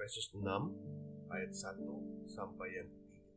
Efesus 0.00 0.32
6 0.32 1.28
ayat 1.28 1.52
1 1.52 1.76
sampai 2.24 2.72
yang 2.72 2.88
ketiga. 2.88 3.36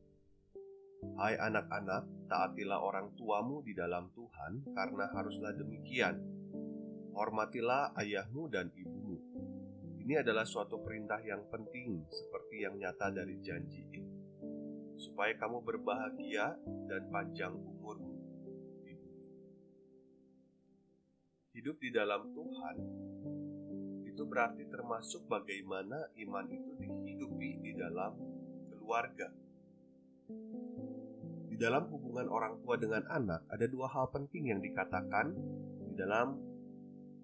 Hai 1.19 1.35
anak-anak, 1.35 2.31
taatilah 2.31 2.79
orang 2.79 3.11
tuamu 3.19 3.59
di 3.67 3.75
dalam 3.75 4.07
Tuhan 4.15 4.71
karena 4.71 5.11
haruslah 5.11 5.51
demikian. 5.59 6.23
Hormatilah 7.19 7.91
ayahmu 7.99 8.47
dan 8.47 8.71
ibumu. 8.79 9.19
Ini 10.07 10.23
adalah 10.23 10.47
suatu 10.47 10.79
perintah 10.79 11.19
yang 11.19 11.43
penting 11.51 12.07
seperti 12.07 12.63
yang 12.63 12.79
nyata 12.79 13.11
dari 13.11 13.43
janji 13.43 13.83
ini. 13.83 14.15
Supaya 14.95 15.35
kamu 15.35 15.67
berbahagia 15.67 16.47
dan 16.87 17.11
panjang 17.11 17.59
umurmu. 17.59 18.15
Hidup 21.59 21.75
di 21.83 21.91
dalam 21.91 22.31
Tuhan 22.31 22.77
itu 24.13 24.29
berarti 24.29 24.69
termasuk 24.69 25.25
bagaimana 25.25 26.13
iman 26.21 26.45
itu 26.53 26.71
dihidupi 26.77 27.65
di 27.65 27.73
dalam 27.73 28.13
keluarga. 28.69 29.33
Di 31.49 31.57
dalam 31.57 31.89
hubungan 31.89 32.29
orang 32.29 32.61
tua 32.61 32.77
dengan 32.77 33.09
anak, 33.09 33.49
ada 33.49 33.65
dua 33.65 33.89
hal 33.89 34.13
penting 34.13 34.53
yang 34.53 34.61
dikatakan 34.61 35.33
di 35.89 35.93
dalam 35.97 36.37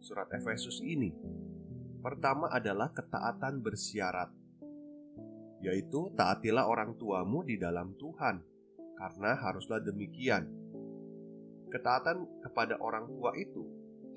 surat 0.02 0.34
Efesus 0.34 0.82
ini. 0.82 1.14
Pertama 2.02 2.50
adalah 2.50 2.90
ketaatan 2.90 3.62
bersyarat, 3.62 4.34
yaitu 5.62 6.10
taatilah 6.18 6.66
orang 6.66 6.98
tuamu 6.98 7.46
di 7.46 7.62
dalam 7.62 7.94
Tuhan, 8.02 8.42
karena 8.98 9.38
haruslah 9.38 9.78
demikian. 9.86 10.50
Ketaatan 11.70 12.42
kepada 12.42 12.82
orang 12.82 13.06
tua 13.14 13.38
itu 13.38 13.62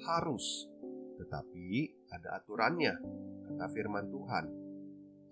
harus 0.08 0.72
tetapi 1.22 2.02
ada 2.12 2.36
aturannya, 2.36 2.94
kata 3.48 3.66
firman 3.72 4.12
Tuhan. 4.12 4.44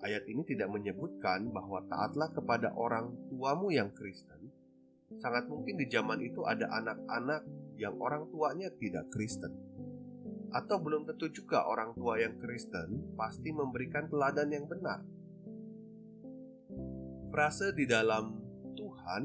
Ayat 0.01 0.25
ini 0.25 0.41
tidak 0.49 0.73
menyebutkan 0.73 1.53
bahwa 1.53 1.85
taatlah 1.85 2.33
kepada 2.33 2.73
orang 2.73 3.13
tuamu 3.29 3.69
yang 3.69 3.93
Kristen. 3.93 4.49
Sangat 5.21 5.45
mungkin 5.53 5.77
di 5.77 5.85
zaman 5.93 6.25
itu 6.25 6.41
ada 6.49 6.73
anak-anak 6.73 7.45
yang 7.77 8.01
orang 8.01 8.33
tuanya 8.33 8.73
tidak 8.81 9.13
Kristen. 9.13 9.53
Atau 10.57 10.81
belum 10.81 11.05
tentu 11.05 11.29
juga 11.29 11.69
orang 11.69 11.93
tua 11.93 12.17
yang 12.17 12.41
Kristen 12.41 13.13
pasti 13.13 13.53
memberikan 13.53 14.09
teladan 14.09 14.49
yang 14.49 14.65
benar. 14.65 15.05
Frase 17.29 17.77
di 17.77 17.85
dalam 17.85 18.41
Tuhan 18.75 19.23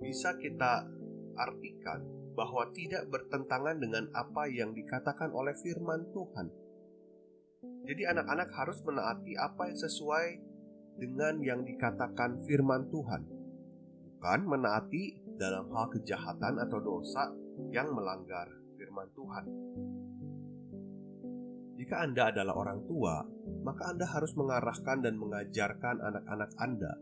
bisa 0.00 0.34
kita 0.40 1.01
artikan 1.36 2.02
bahwa 2.32 2.68
tidak 2.72 3.08
bertentangan 3.12 3.76
dengan 3.76 4.08
apa 4.16 4.48
yang 4.48 4.72
dikatakan 4.72 5.32
oleh 5.32 5.52
firman 5.60 6.08
Tuhan. 6.12 6.48
Jadi 7.82 8.02
anak-anak 8.08 8.48
harus 8.56 8.78
menaati 8.82 9.34
apa 9.36 9.68
yang 9.68 9.78
sesuai 9.78 10.26
dengan 10.96 11.38
yang 11.42 11.60
dikatakan 11.66 12.40
firman 12.46 12.88
Tuhan. 12.88 13.22
Bukan 14.06 14.40
menaati 14.46 15.34
dalam 15.34 15.66
hal 15.74 15.90
kejahatan 15.90 16.62
atau 16.62 16.78
dosa 16.78 17.30
yang 17.74 17.90
melanggar 17.90 18.46
firman 18.78 19.08
Tuhan. 19.12 19.44
Jika 21.82 22.06
Anda 22.06 22.30
adalah 22.30 22.54
orang 22.54 22.86
tua, 22.86 23.26
maka 23.66 23.90
Anda 23.90 24.06
harus 24.06 24.38
mengarahkan 24.38 25.02
dan 25.02 25.18
mengajarkan 25.18 25.98
anak-anak 25.98 26.50
Anda 26.62 26.92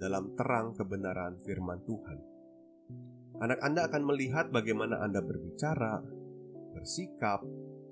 dalam 0.00 0.32
terang 0.34 0.72
kebenaran 0.72 1.36
firman 1.44 1.84
Tuhan. 1.84 2.18
Anak 3.40 3.64
Anda 3.64 3.88
akan 3.88 4.02
melihat 4.04 4.52
bagaimana 4.52 5.00
Anda 5.00 5.24
berbicara, 5.24 6.04
bersikap 6.76 7.40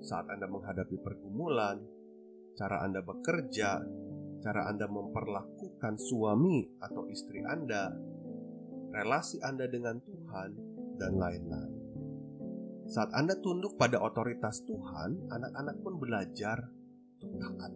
saat 0.01 0.29
Anda 0.29 0.45
menghadapi 0.45 1.01
pergumulan, 1.01 1.81
cara 2.53 2.85
Anda 2.85 3.01
bekerja, 3.01 3.81
cara 4.41 4.61
Anda 4.69 4.85
memperlakukan 4.85 5.97
suami 5.97 6.77
atau 6.77 7.09
istri 7.09 7.41
Anda, 7.41 7.89
relasi 8.93 9.41
Anda 9.41 9.65
dengan 9.65 9.97
Tuhan, 10.05 10.49
dan 11.01 11.17
lain-lain. 11.17 11.73
Saat 12.91 13.15
Anda 13.15 13.33
tunduk 13.39 13.79
pada 13.79 13.97
otoritas 14.03 14.61
Tuhan, 14.67 15.31
anak-anak 15.31 15.77
pun 15.81 15.95
belajar 15.97 16.69
untuk 17.17 17.39
taat. 17.39 17.71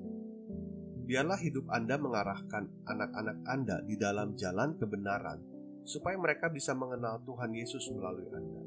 Biarlah 1.06 1.38
hidup 1.38 1.70
Anda 1.70 2.02
mengarahkan 2.02 2.86
anak-anak 2.90 3.38
Anda 3.46 3.78
di 3.86 3.96
dalam 3.96 4.34
jalan 4.34 4.74
kebenaran 4.76 5.55
supaya 5.86 6.18
mereka 6.18 6.50
bisa 6.50 6.74
mengenal 6.74 7.22
Tuhan 7.22 7.54
Yesus 7.54 7.88
melalui 7.94 8.28
Anda. 8.34 8.64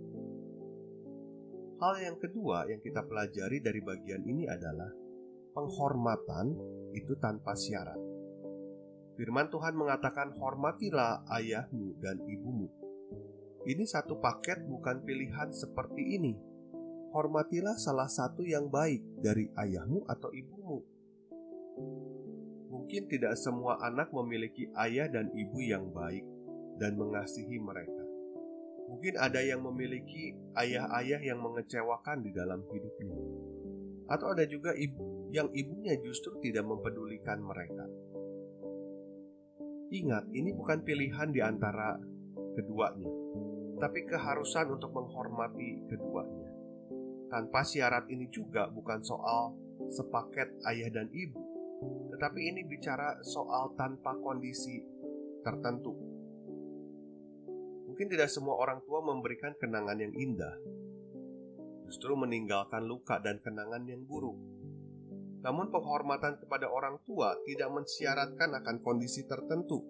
Hal 1.79 1.95
yang 2.03 2.17
kedua 2.19 2.67
yang 2.67 2.83
kita 2.83 3.07
pelajari 3.07 3.63
dari 3.63 3.79
bagian 3.83 4.23
ini 4.27 4.47
adalah 4.47 4.91
penghormatan 5.55 6.55
itu 6.95 7.15
tanpa 7.19 7.55
syarat. 7.55 7.99
Firman 9.19 9.51
Tuhan 9.51 9.75
mengatakan, 9.75 10.35
"Hormatilah 10.39 11.27
ayahmu 11.27 11.99
dan 11.99 12.23
ibumu." 12.23 12.71
Ini 13.67 13.83
satu 13.83 14.23
paket, 14.23 14.63
bukan 14.71 15.03
pilihan 15.03 15.51
seperti 15.51 16.19
ini. 16.19 16.39
Hormatilah 17.11 17.75
salah 17.75 18.07
satu 18.07 18.47
yang 18.47 18.71
baik 18.71 19.03
dari 19.19 19.51
ayahmu 19.59 20.07
atau 20.07 20.31
ibumu. 20.31 20.79
Mungkin 22.71 23.11
tidak 23.11 23.35
semua 23.35 23.83
anak 23.83 24.15
memiliki 24.15 24.71
ayah 24.79 25.11
dan 25.11 25.35
ibu 25.35 25.59
yang 25.59 25.91
baik, 25.91 26.23
dan 26.79 26.95
mengasihi 26.95 27.59
mereka. 27.59 28.03
Mungkin 28.89 29.21
ada 29.21 29.45
yang 29.45 29.61
memiliki 29.61 30.33
ayah-ayah 30.57 31.21
yang 31.21 31.45
mengecewakan 31.45 32.25
di 32.25 32.33
dalam 32.33 32.65
hidupnya, 32.73 33.19
atau 34.09 34.33
ada 34.33 34.49
juga 34.49 34.73
ibu 34.73 35.29
yang 35.29 35.53
ibunya 35.53 35.93
justru 36.01 36.33
tidak 36.41 36.65
mempedulikan 36.65 37.45
mereka. 37.45 37.85
Ingat, 39.93 40.33
ini 40.33 40.57
bukan 40.57 40.85
pilihan 40.85 41.29
di 41.29 41.41
antara 41.45 42.01
keduanya, 42.57 43.13
tapi 43.77 44.09
keharusan 44.09 44.73
untuk 44.73 44.93
menghormati 44.97 45.85
keduanya. 45.85 46.49
Tanpa 47.29 47.61
syarat 47.61 48.09
ini 48.09 48.33
juga 48.33 48.73
bukan 48.73 49.05
soal 49.05 49.53
sepaket 49.93 50.65
ayah 50.65 50.89
dan 50.89 51.13
ibu, 51.13 51.41
tetapi 52.17 52.41
ini 52.41 52.65
bicara 52.65 53.21
soal 53.21 53.77
tanpa 53.77 54.17
kondisi 54.17 54.81
tertentu 55.45 56.18
Mungkin 57.99 58.15
tidak 58.15 58.31
semua 58.31 58.55
orang 58.55 58.79
tua 58.87 59.03
memberikan 59.03 59.59
kenangan 59.59 59.99
yang 59.99 60.15
indah, 60.15 60.55
justru 61.91 62.15
meninggalkan 62.15 62.87
luka 62.87 63.19
dan 63.19 63.43
kenangan 63.43 63.83
yang 63.91 64.07
buruk. 64.07 64.39
Namun, 65.43 65.67
penghormatan 65.75 66.39
kepada 66.39 66.71
orang 66.71 67.03
tua 67.03 67.35
tidak 67.43 67.67
mensyaratkan 67.75 68.55
akan 68.55 68.79
kondisi 68.87 69.27
tertentu. 69.27 69.83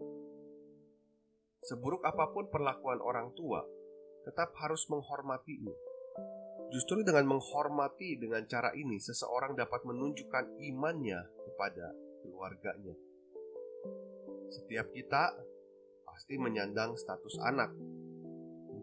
Seburuk 1.60 2.00
apa 2.00 2.32
pun 2.32 2.48
perlakuan 2.48 3.04
orang 3.04 3.36
tua, 3.36 3.60
tetap 4.24 4.56
harus 4.56 4.88
menghormatinya. 4.88 5.76
Justru 6.72 7.04
dengan 7.04 7.28
menghormati 7.28 8.16
dengan 8.16 8.40
cara 8.48 8.72
ini, 8.72 8.96
seseorang 9.04 9.52
dapat 9.52 9.84
menunjukkan 9.84 10.56
imannya 10.64 11.28
kepada 11.44 11.92
keluarganya. 12.24 12.96
Setiap 14.48 14.96
kita 14.96 15.44
pasti 16.08 16.40
menyandang 16.40 16.96
status 16.96 17.36
anak, 17.44 17.97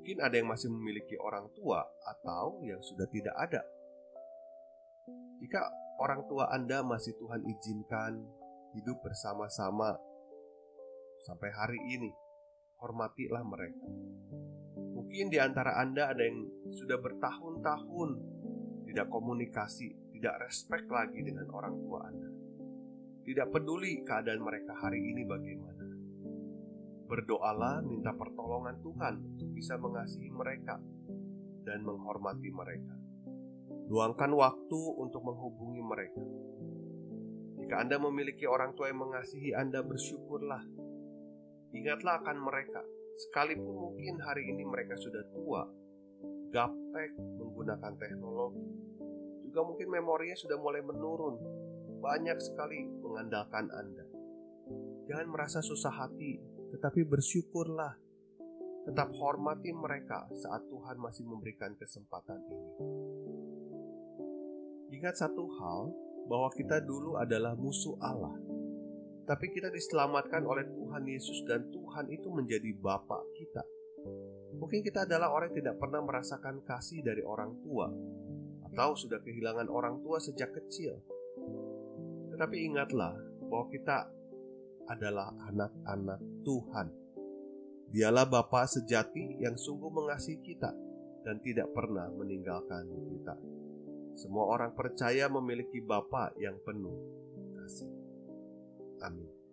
Mungkin 0.05 0.21
ada 0.21 0.37
yang 0.37 0.53
masih 0.53 0.69
memiliki 0.69 1.17
orang 1.17 1.49
tua 1.57 1.81
atau 2.05 2.61
yang 2.61 2.77
sudah 2.77 3.09
tidak 3.09 3.33
ada. 3.41 3.65
Jika 5.41 5.65
orang 5.97 6.29
tua 6.29 6.45
Anda 6.53 6.85
masih 6.85 7.17
Tuhan 7.17 7.41
izinkan 7.41 8.21
hidup 8.77 9.01
bersama-sama 9.01 9.97
sampai 11.25 11.49
hari 11.57 11.81
ini, 11.89 12.13
hormatilah 12.77 13.41
mereka. 13.49 13.89
Mungkin 14.93 15.33
di 15.33 15.41
antara 15.41 15.81
Anda 15.81 16.13
ada 16.13 16.21
yang 16.21 16.69
sudah 16.69 17.01
bertahun-tahun 17.01 18.09
tidak 18.85 19.09
komunikasi, 19.09 19.89
tidak 20.13 20.45
respect 20.45 20.85
lagi 20.85 21.17
dengan 21.25 21.49
orang 21.49 21.81
tua 21.81 22.05
Anda. 22.05 22.29
Tidak 23.25 23.49
peduli 23.49 24.05
keadaan 24.05 24.45
mereka 24.45 24.77
hari 24.85 25.01
ini 25.01 25.25
bagaimana. 25.25 25.74
Berdoalah 27.05 27.85
minta 27.85 28.13
pertolongan 28.17 28.81
Tuhan 28.81 29.13
untuk 29.21 29.49
bisa 29.53 29.77
mengasihi 29.77 30.33
mereka 30.33 30.81
dan 31.65 31.85
menghormati 31.85 32.49
mereka. 32.49 32.97
Luangkan 33.85 34.33
waktu 34.33 34.81
untuk 34.97 35.21
menghubungi 35.21 35.81
mereka. 35.85 36.23
Jika 37.61 37.81
Anda 37.81 37.97
memiliki 38.01 38.45
orang 38.49 38.73
tua 38.73 38.89
yang 38.89 39.05
mengasihi 39.05 39.53
Anda, 39.53 39.85
bersyukurlah. 39.85 40.65
Ingatlah 41.73 42.21
akan 42.21 42.37
mereka, 42.41 42.81
sekalipun 43.25 43.73
mungkin 43.73 44.21
hari 44.21 44.49
ini 44.49 44.65
mereka 44.65 44.97
sudah 44.97 45.21
tua, 45.33 45.65
gaptek 46.49 47.13
menggunakan 47.17 47.93
teknologi, 47.97 48.69
juga 49.49 49.59
mungkin 49.65 49.87
memorinya 49.87 50.37
sudah 50.37 50.57
mulai 50.61 50.81
menurun, 50.85 51.35
banyak 51.99 52.37
sekali 52.37 52.85
mengandalkan 53.01 53.69
Anda. 53.73 54.05
Jangan 55.09 55.27
merasa 55.29 55.59
susah 55.61 55.93
hati, 55.93 56.54
tetapi 56.75 57.07
bersyukurlah. 57.07 57.95
Tetap 58.85 59.15
hormati 59.17 59.73
mereka 59.73 60.27
saat 60.35 60.67
Tuhan 60.69 60.99
masih 60.99 61.25
memberikan 61.25 61.73
kesempatan 61.73 62.37
ini. 62.45 62.71
Ingat 64.93 65.17
satu 65.17 65.49
hal, 65.57 65.89
bahwa 66.25 66.49
kita 66.53 66.81
dulu 66.81 67.17
adalah 67.17 67.53
musuh 67.53 67.97
Allah. 68.01 68.33
Tapi 69.25 69.49
kita 69.49 69.73
diselamatkan 69.73 70.45
oleh 70.45 70.69
Tuhan 70.69 71.01
Yesus 71.09 71.41
dan 71.49 71.73
Tuhan 71.73 72.13
itu 72.13 72.29
menjadi 72.29 72.69
Bapa 72.77 73.25
kita. 73.33 73.65
Mungkin 74.61 74.85
kita 74.85 75.09
adalah 75.09 75.33
orang 75.33 75.49
yang 75.49 75.65
tidak 75.65 75.75
pernah 75.81 76.01
merasakan 76.05 76.61
kasih 76.61 77.01
dari 77.01 77.25
orang 77.25 77.57
tua 77.65 77.89
atau 78.69 78.93
sudah 78.93 79.17
kehilangan 79.17 79.65
orang 79.65 80.05
tua 80.05 80.21
sejak 80.21 80.53
kecil. 80.53 81.01
Tetapi 82.37 82.69
ingatlah 82.69 83.17
bahwa 83.49 83.65
kita 83.73 84.13
adalah 84.89 85.33
anak-anak 85.49 86.19
Tuhan. 86.45 86.87
Dialah 87.89 88.27
Bapa 88.27 88.67
sejati 88.67 89.39
yang 89.39 89.55
sungguh 89.55 89.89
mengasihi 89.93 90.41
kita 90.41 90.71
dan 91.23 91.41
tidak 91.41 91.71
pernah 91.73 92.09
meninggalkan 92.11 92.85
kita. 93.13 93.35
Semua 94.15 94.47
orang 94.47 94.71
percaya 94.73 95.27
memiliki 95.27 95.83
Bapa 95.83 96.31
yang 96.39 96.59
penuh 96.63 96.95
kasih. 97.55 97.91
Amin. 99.03 99.44